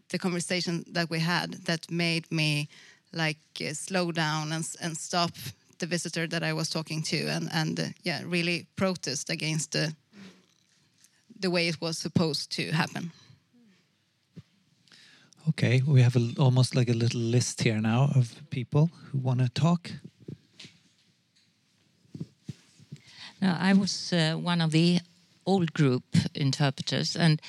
[0.09, 2.69] the conversation that we had that made me
[3.13, 5.31] like uh, slow down and, and stop
[5.79, 9.95] the visitor that I was talking to and, and uh, yeah, really protest against the,
[11.41, 13.13] the way it was supposed to happen.
[15.49, 19.41] Okay, we have a, almost like a little list here now of people who want
[19.41, 19.91] to talk.
[23.41, 25.01] Now, I was uh, one of the
[25.45, 26.03] old group
[26.35, 27.41] interpreters, and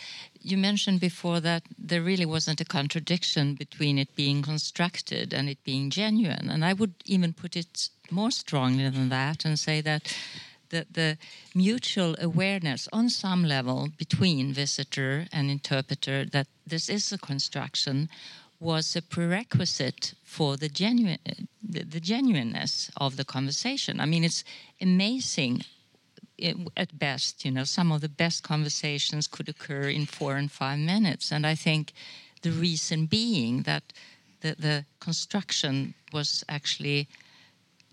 [0.47, 5.63] you mentioned before that there really wasn't a contradiction between it being constructed and it
[5.63, 6.49] being genuine.
[6.49, 10.15] And I would even put it more strongly than that and say that
[10.69, 11.17] the, the
[11.53, 18.09] mutual awareness on some level between visitor and interpreter that this is a construction
[18.59, 21.19] was a prerequisite for the genuine
[21.61, 23.99] the, the genuineness of the conversation.
[23.99, 24.43] I mean, it's
[24.81, 25.63] amazing
[26.75, 30.79] at best, you know, some of the best conversations could occur in four and five
[30.79, 31.31] minutes.
[31.31, 31.93] And I think
[32.41, 33.83] the reason being that
[34.41, 37.07] the, the construction was actually,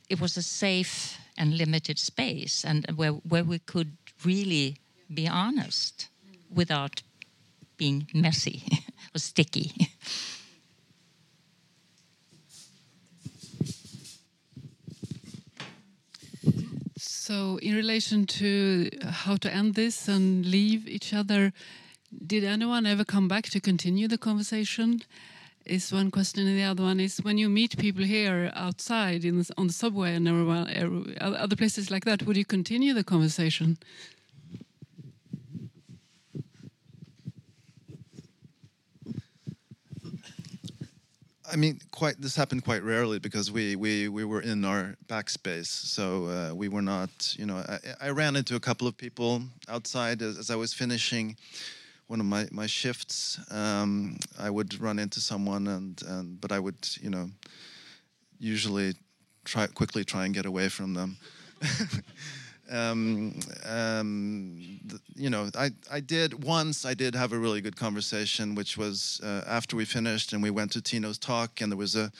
[0.08, 4.76] it was a safe and limited space and where, where we could really
[5.12, 6.08] be honest
[6.52, 7.02] without
[7.76, 8.62] being messy
[9.14, 9.72] or sticky.
[17.26, 21.54] So, in relation to how to end this and leave each other,
[22.26, 25.00] did anyone ever come back to continue the conversation?
[25.64, 29.38] Is one question, and the other one is when you meet people here outside in
[29.38, 30.28] the, on the subway and
[31.18, 33.78] other places like that, would you continue the conversation?
[41.54, 42.20] I mean, quite.
[42.20, 46.66] This happened quite rarely because we we, we were in our backspace, so uh, we
[46.68, 47.32] were not.
[47.38, 50.74] You know, I, I, ran into a couple of people outside as, as I was
[50.74, 51.36] finishing
[52.08, 53.38] one of my my shifts.
[53.52, 57.30] Um, I would run into someone, and and but I would, you know,
[58.40, 58.94] usually
[59.44, 61.18] try quickly try and get away from them.
[62.70, 64.80] um, um,
[65.14, 66.84] you know, I, I did once.
[66.84, 70.50] I did have a really good conversation, which was uh, after we finished and we
[70.50, 72.10] went to Tino's talk, and there was a,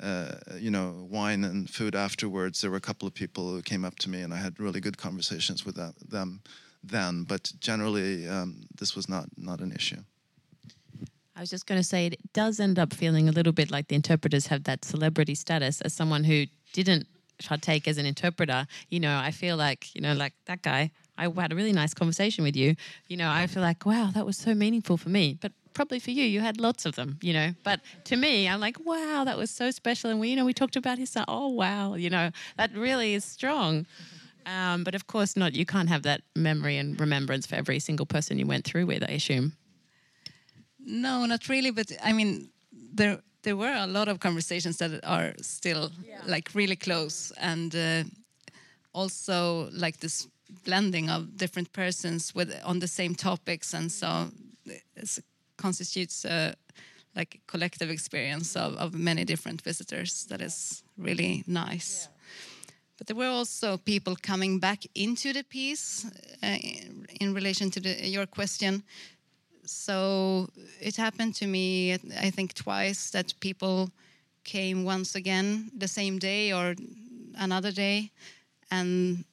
[0.00, 2.60] uh, you know, wine and food afterwards.
[2.60, 4.80] There were a couple of people who came up to me, and I had really
[4.80, 6.42] good conversations with that, them
[6.84, 7.24] then.
[7.24, 10.02] But generally, um, this was not not an issue.
[11.36, 13.88] I was just going to say it does end up feeling a little bit like
[13.88, 17.06] the interpreters have that celebrity status as someone who didn't
[17.40, 21.28] take as an interpreter, you know, I feel like, you know, like that guy, I
[21.28, 22.76] had a really nice conversation with you.
[23.08, 25.36] You know, I feel like, wow, that was so meaningful for me.
[25.40, 27.54] But probably for you, you had lots of them, you know.
[27.62, 30.10] But to me, I'm like, wow, that was so special.
[30.10, 31.24] And we, you know, we talked about his son.
[31.28, 33.86] Oh, wow, you know, that really is strong.
[34.46, 35.54] Um, but of course, not.
[35.54, 39.02] You can't have that memory and remembrance for every single person you went through with.
[39.02, 39.52] I assume.
[40.78, 41.70] No, not really.
[41.70, 46.20] But I mean, there there were a lot of conversations that are still yeah.
[46.26, 48.04] like really close and uh,
[48.92, 50.28] also like this
[50.64, 54.28] blending of different persons with on the same topics and so
[54.66, 55.18] it
[55.56, 56.54] constitutes a
[57.16, 62.72] like collective experience of, of many different visitors that is really nice yeah.
[62.98, 66.06] but there were also people coming back into the piece
[66.42, 66.58] uh,
[67.20, 68.82] in relation to the, your question
[69.70, 70.48] so
[70.80, 73.90] it happened to me, I think, twice that people
[74.42, 76.74] came once again the same day or
[77.38, 78.10] another day,
[78.70, 79.24] and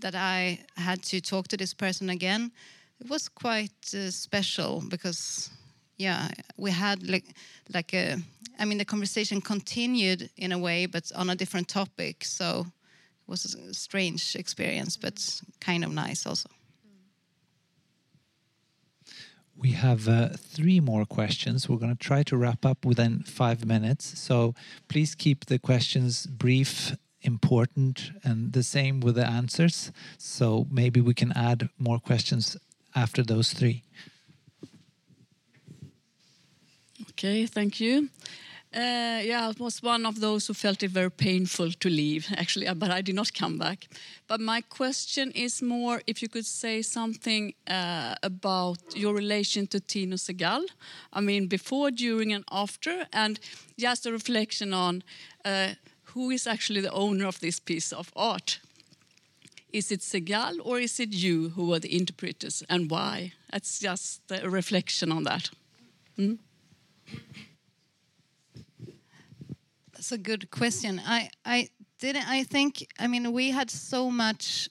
[0.00, 2.52] that I had to talk to this person again.
[3.00, 5.50] It was quite uh, special because,
[5.96, 6.28] yeah,
[6.58, 7.24] we had like
[7.72, 8.16] like a.
[8.58, 12.24] I mean, the conversation continued in a way, but on a different topic.
[12.24, 12.66] So
[13.22, 16.50] it was a strange experience, but kind of nice also.
[19.60, 21.68] We have uh, three more questions.
[21.68, 24.18] We're going to try to wrap up within five minutes.
[24.18, 24.54] So
[24.88, 29.92] please keep the questions brief, important, and the same with the answers.
[30.16, 32.56] So maybe we can add more questions
[32.94, 33.82] after those three.
[37.10, 38.08] Okay, thank you.
[38.72, 42.68] Uh, yeah, I was one of those who felt it very painful to leave, actually,
[42.68, 43.88] uh, but I did not come back.
[44.28, 49.80] But my question is more if you could say something uh, about your relation to
[49.80, 50.62] Tino Sehgal.
[51.12, 53.40] I mean, before, during, and after, and
[53.76, 55.02] just a reflection on
[55.44, 55.74] uh,
[56.14, 58.60] who is actually the owner of this piece of art.
[59.72, 63.32] Is it Sehgal or is it you who are the interpreters, and why?
[63.50, 65.50] That's just a reflection on that.
[66.16, 66.38] Mm?
[70.00, 70.98] That's a good question.
[71.04, 72.26] I I didn't.
[72.26, 72.86] I think.
[72.98, 74.70] I mean, we had so much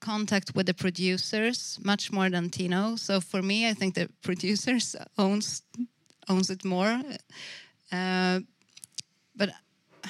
[0.00, 2.96] contact with the producers, much more than Tino.
[2.96, 5.62] So for me, I think the producers owns
[6.28, 7.00] owns it more.
[7.92, 8.40] Uh,
[9.36, 9.50] but
[10.04, 10.08] I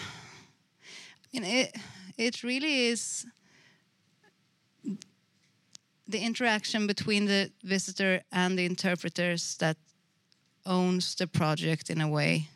[1.35, 1.76] mean, it
[2.16, 3.26] it really is
[6.09, 9.76] the interaction between the visitor and the interpreters that
[10.64, 12.49] owns the project in a way.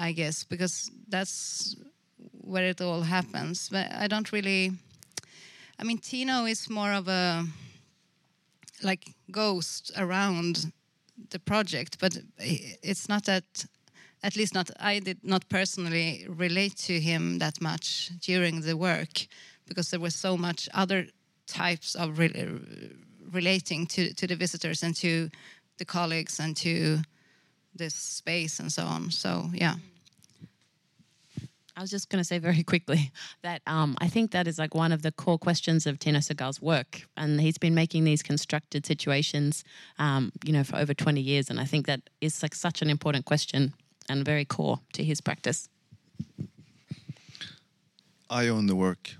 [0.00, 1.76] I guess, because that's
[2.40, 3.68] where it all happens.
[3.68, 4.72] But I don't really.
[5.78, 7.44] I mean, Tino is more of a
[8.82, 10.72] like ghost around
[11.30, 12.18] the project, but
[12.82, 13.44] it's not that.
[14.22, 14.70] At least not.
[14.80, 19.26] I did not personally relate to him that much during the work,
[19.66, 21.06] because there was so much other
[21.46, 22.28] types of re
[23.32, 25.30] relating to to the visitors and to
[25.76, 27.02] the colleagues and to
[27.78, 29.10] this space and so on.
[29.10, 29.74] So yeah.
[31.80, 33.10] I was just going to say very quickly
[33.40, 36.60] that um, I think that is like one of the core questions of Tino Sehgal's
[36.60, 39.64] work, and he's been making these constructed situations,
[39.98, 42.90] um, you know, for over twenty years, and I think that is like such an
[42.90, 43.72] important question
[44.10, 45.70] and very core to his practice.
[48.28, 49.12] I own the work.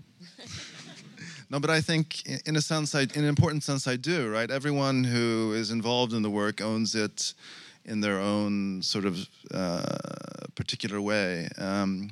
[1.51, 4.31] no, but I think, in a sense, I, in an important sense, I do.
[4.31, 4.51] Right?
[4.51, 7.33] Everyone who is involved in the work owns it
[7.87, 9.97] in their own sort of uh,
[10.55, 11.49] particular way.
[11.57, 12.11] Um,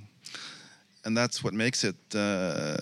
[1.08, 2.76] and that's what makes it uh,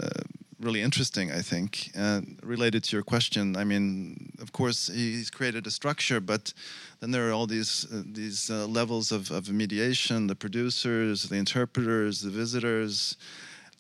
[0.58, 1.92] really interesting, I think.
[1.96, 6.52] Uh, related to your question, I mean, of course, he's created a structure, but
[6.98, 11.36] then there are all these uh, these uh, levels of, of mediation: the producers, the
[11.36, 13.16] interpreters, the visitors,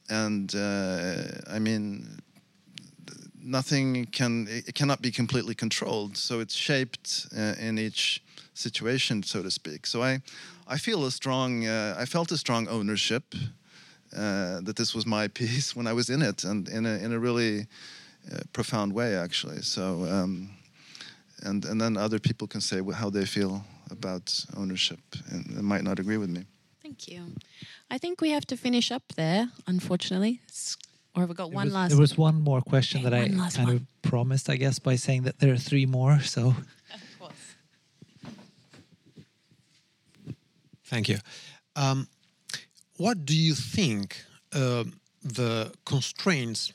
[0.08, 2.20] and uh, I mean,
[3.42, 6.16] nothing can it cannot be completely controlled.
[6.16, 8.22] So it's shaped uh, in each
[8.54, 9.86] situation, so to speak.
[9.86, 10.22] So I,
[10.68, 13.34] I feel a strong, I felt a strong ownership
[14.16, 17.12] uh, that this was my piece when I was in it, and in a in
[17.12, 17.66] a really
[18.32, 19.62] uh, profound way, actually.
[19.62, 20.50] So, um,
[21.42, 25.00] and and then other people can say how they feel about ownership,
[25.30, 26.44] and they might not agree with me.
[26.82, 27.22] Thank you.
[27.90, 30.40] I think we have to finish up there, unfortunately.
[31.14, 31.90] Or have we got there one was, last?
[31.90, 33.76] There was one more question Okay, that I kind one.
[33.76, 36.20] of promised, I guess, by saying that there are three more.
[36.20, 36.48] So
[36.94, 37.54] Of course.
[40.84, 41.18] Thank you.
[41.74, 42.08] Um,
[42.96, 44.84] what do you think uh,
[45.22, 46.72] the constraints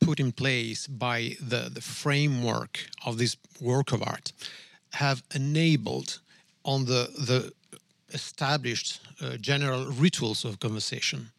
[0.00, 4.32] put in place by the, the framework of this work of art
[4.92, 6.20] have enabled
[6.64, 7.52] on the, the
[8.12, 11.30] established uh, general rituals of conversation?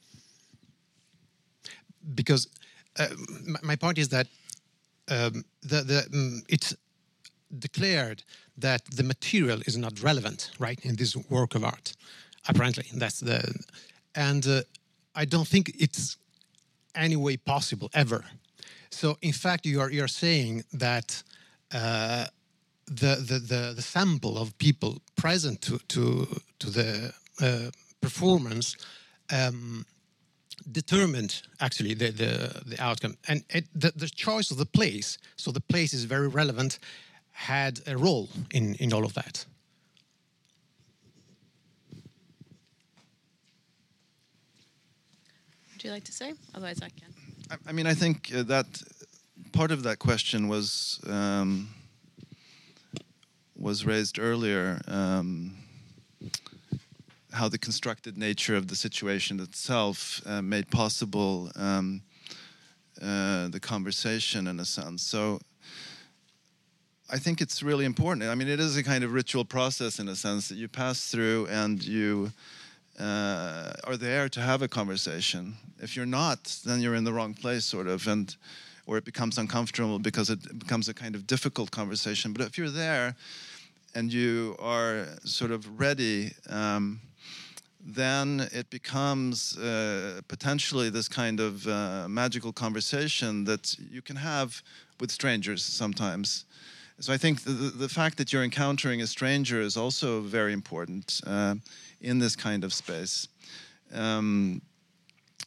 [2.16, 2.48] Because
[2.98, 3.08] uh,
[3.64, 4.28] my, point is that
[5.10, 6.76] um, the, the, um, it's
[7.60, 8.24] declared
[8.58, 11.94] that the material is not relevant, right, in this work of art.
[12.48, 13.54] Apparently, that's the,
[14.16, 14.62] and uh,
[15.16, 16.18] I don't think it's
[16.96, 18.24] any way possible ever.
[18.90, 21.24] So, in fact, you are you are saying that
[21.72, 22.26] uh,
[22.86, 26.28] the, the the the sample of people present to to
[26.60, 28.78] to the uh, performance.
[29.32, 29.86] Um,
[30.72, 35.52] determined actually the, the, the outcome and it, the, the choice of the place so
[35.52, 36.80] the place is very relevant
[37.32, 39.46] had a role in, in all of that
[45.84, 46.34] Would you like to say?
[46.56, 47.14] Otherwise, I can.
[47.52, 48.82] I, I mean, I think uh, that
[49.52, 51.68] part of that question was um,
[53.58, 54.80] was raised earlier.
[54.88, 55.58] Um,
[57.34, 62.02] how the constructed nature of the situation itself uh, made possible um,
[63.02, 65.04] uh, the conversation in a sense.
[65.04, 65.42] So
[67.10, 68.24] I think it's really important.
[68.30, 71.12] I mean, it is a kind of ritual process in a sense that you pass
[71.12, 72.32] through and you
[73.00, 75.56] uh, are there to have a conversation.
[75.80, 78.08] If you're not, then you're in the wrong place, sort of.
[78.08, 78.36] And
[78.86, 82.34] or it becomes uncomfortable because it becomes a kind of difficult conversation.
[82.34, 83.16] But if you're there
[83.96, 87.00] and you are sort of ready, um,
[87.86, 94.62] then it becomes uh, potentially this kind of uh, magical conversation that you can have
[95.00, 96.46] with strangers sometimes.
[97.00, 101.20] So I think the, the fact that you're encountering a stranger is also very important
[101.26, 101.56] uh,
[102.04, 103.28] in this kind of space.
[103.94, 104.62] Um,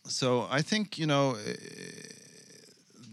[0.05, 1.37] so I think you know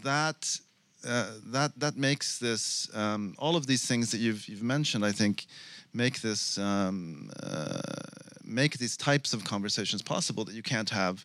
[0.02, 0.58] that
[1.06, 5.04] uh, that that makes this um, all of these things that you've you've mentioned.
[5.04, 5.46] I think
[5.92, 7.80] make this um, uh,
[8.44, 11.24] make these types of conversations possible that you can't have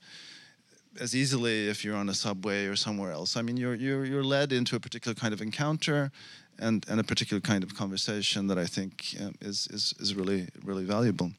[1.00, 3.38] as easily if you're on a subway or somewhere else.
[3.38, 6.12] I mean, you're you're you're led into a particular kind of encounter,
[6.58, 10.48] and and a particular kind of conversation that I think um, is is is really
[10.64, 11.32] really valuable.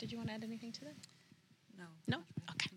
[0.00, 0.94] Did you want to add anything to that?
[1.78, 1.84] No.
[2.08, 2.16] No.
[2.52, 2.70] Okay.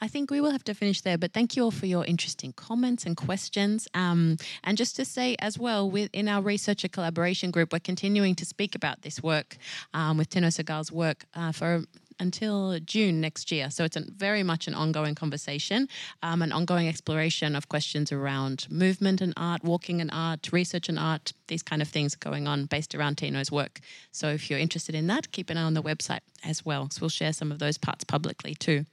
[0.00, 2.52] I think we will have to finish there, but thank you all for your interesting
[2.52, 3.86] comments and questions.
[3.94, 8.44] Um, and just to say as well, within our researcher collaboration group, we're continuing to
[8.44, 9.56] speak about this work
[9.94, 11.84] um, with Tino Sehgal's work uh, for
[12.18, 13.70] until June next year.
[13.70, 15.88] So it's a, very much an ongoing conversation,
[16.22, 20.98] um, an ongoing exploration of questions around movement and art, walking and art, research and
[20.98, 23.80] art, these kind of things going on based around Tino's work.
[24.12, 26.88] So if you're interested in that, keep an eye on the website as well.
[26.90, 28.84] So we'll share some of those parts publicly too.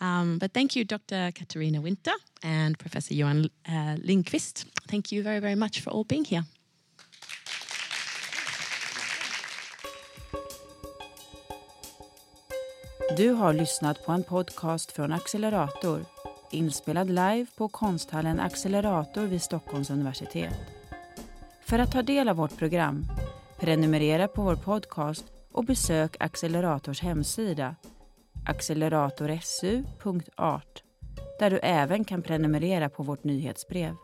[0.00, 1.32] Um, but thank you, Dr.
[1.34, 2.12] Katarina Winter
[2.42, 4.66] and Professor Johan uh, Lindquist.
[4.88, 6.44] Thank you very, very much for all being here.
[13.10, 16.04] Du har lyssnat på en podcast från Accelerator
[16.50, 20.54] inspelad live på konsthallen Accelerator vid Stockholms universitet.
[21.64, 23.04] För att ta del av vårt program,
[23.60, 27.76] prenumerera på vår podcast och besök Accelerators hemsida
[28.46, 30.82] acceleratorsu.art
[31.38, 33.94] där du även kan prenumerera på vårt nyhetsbrev.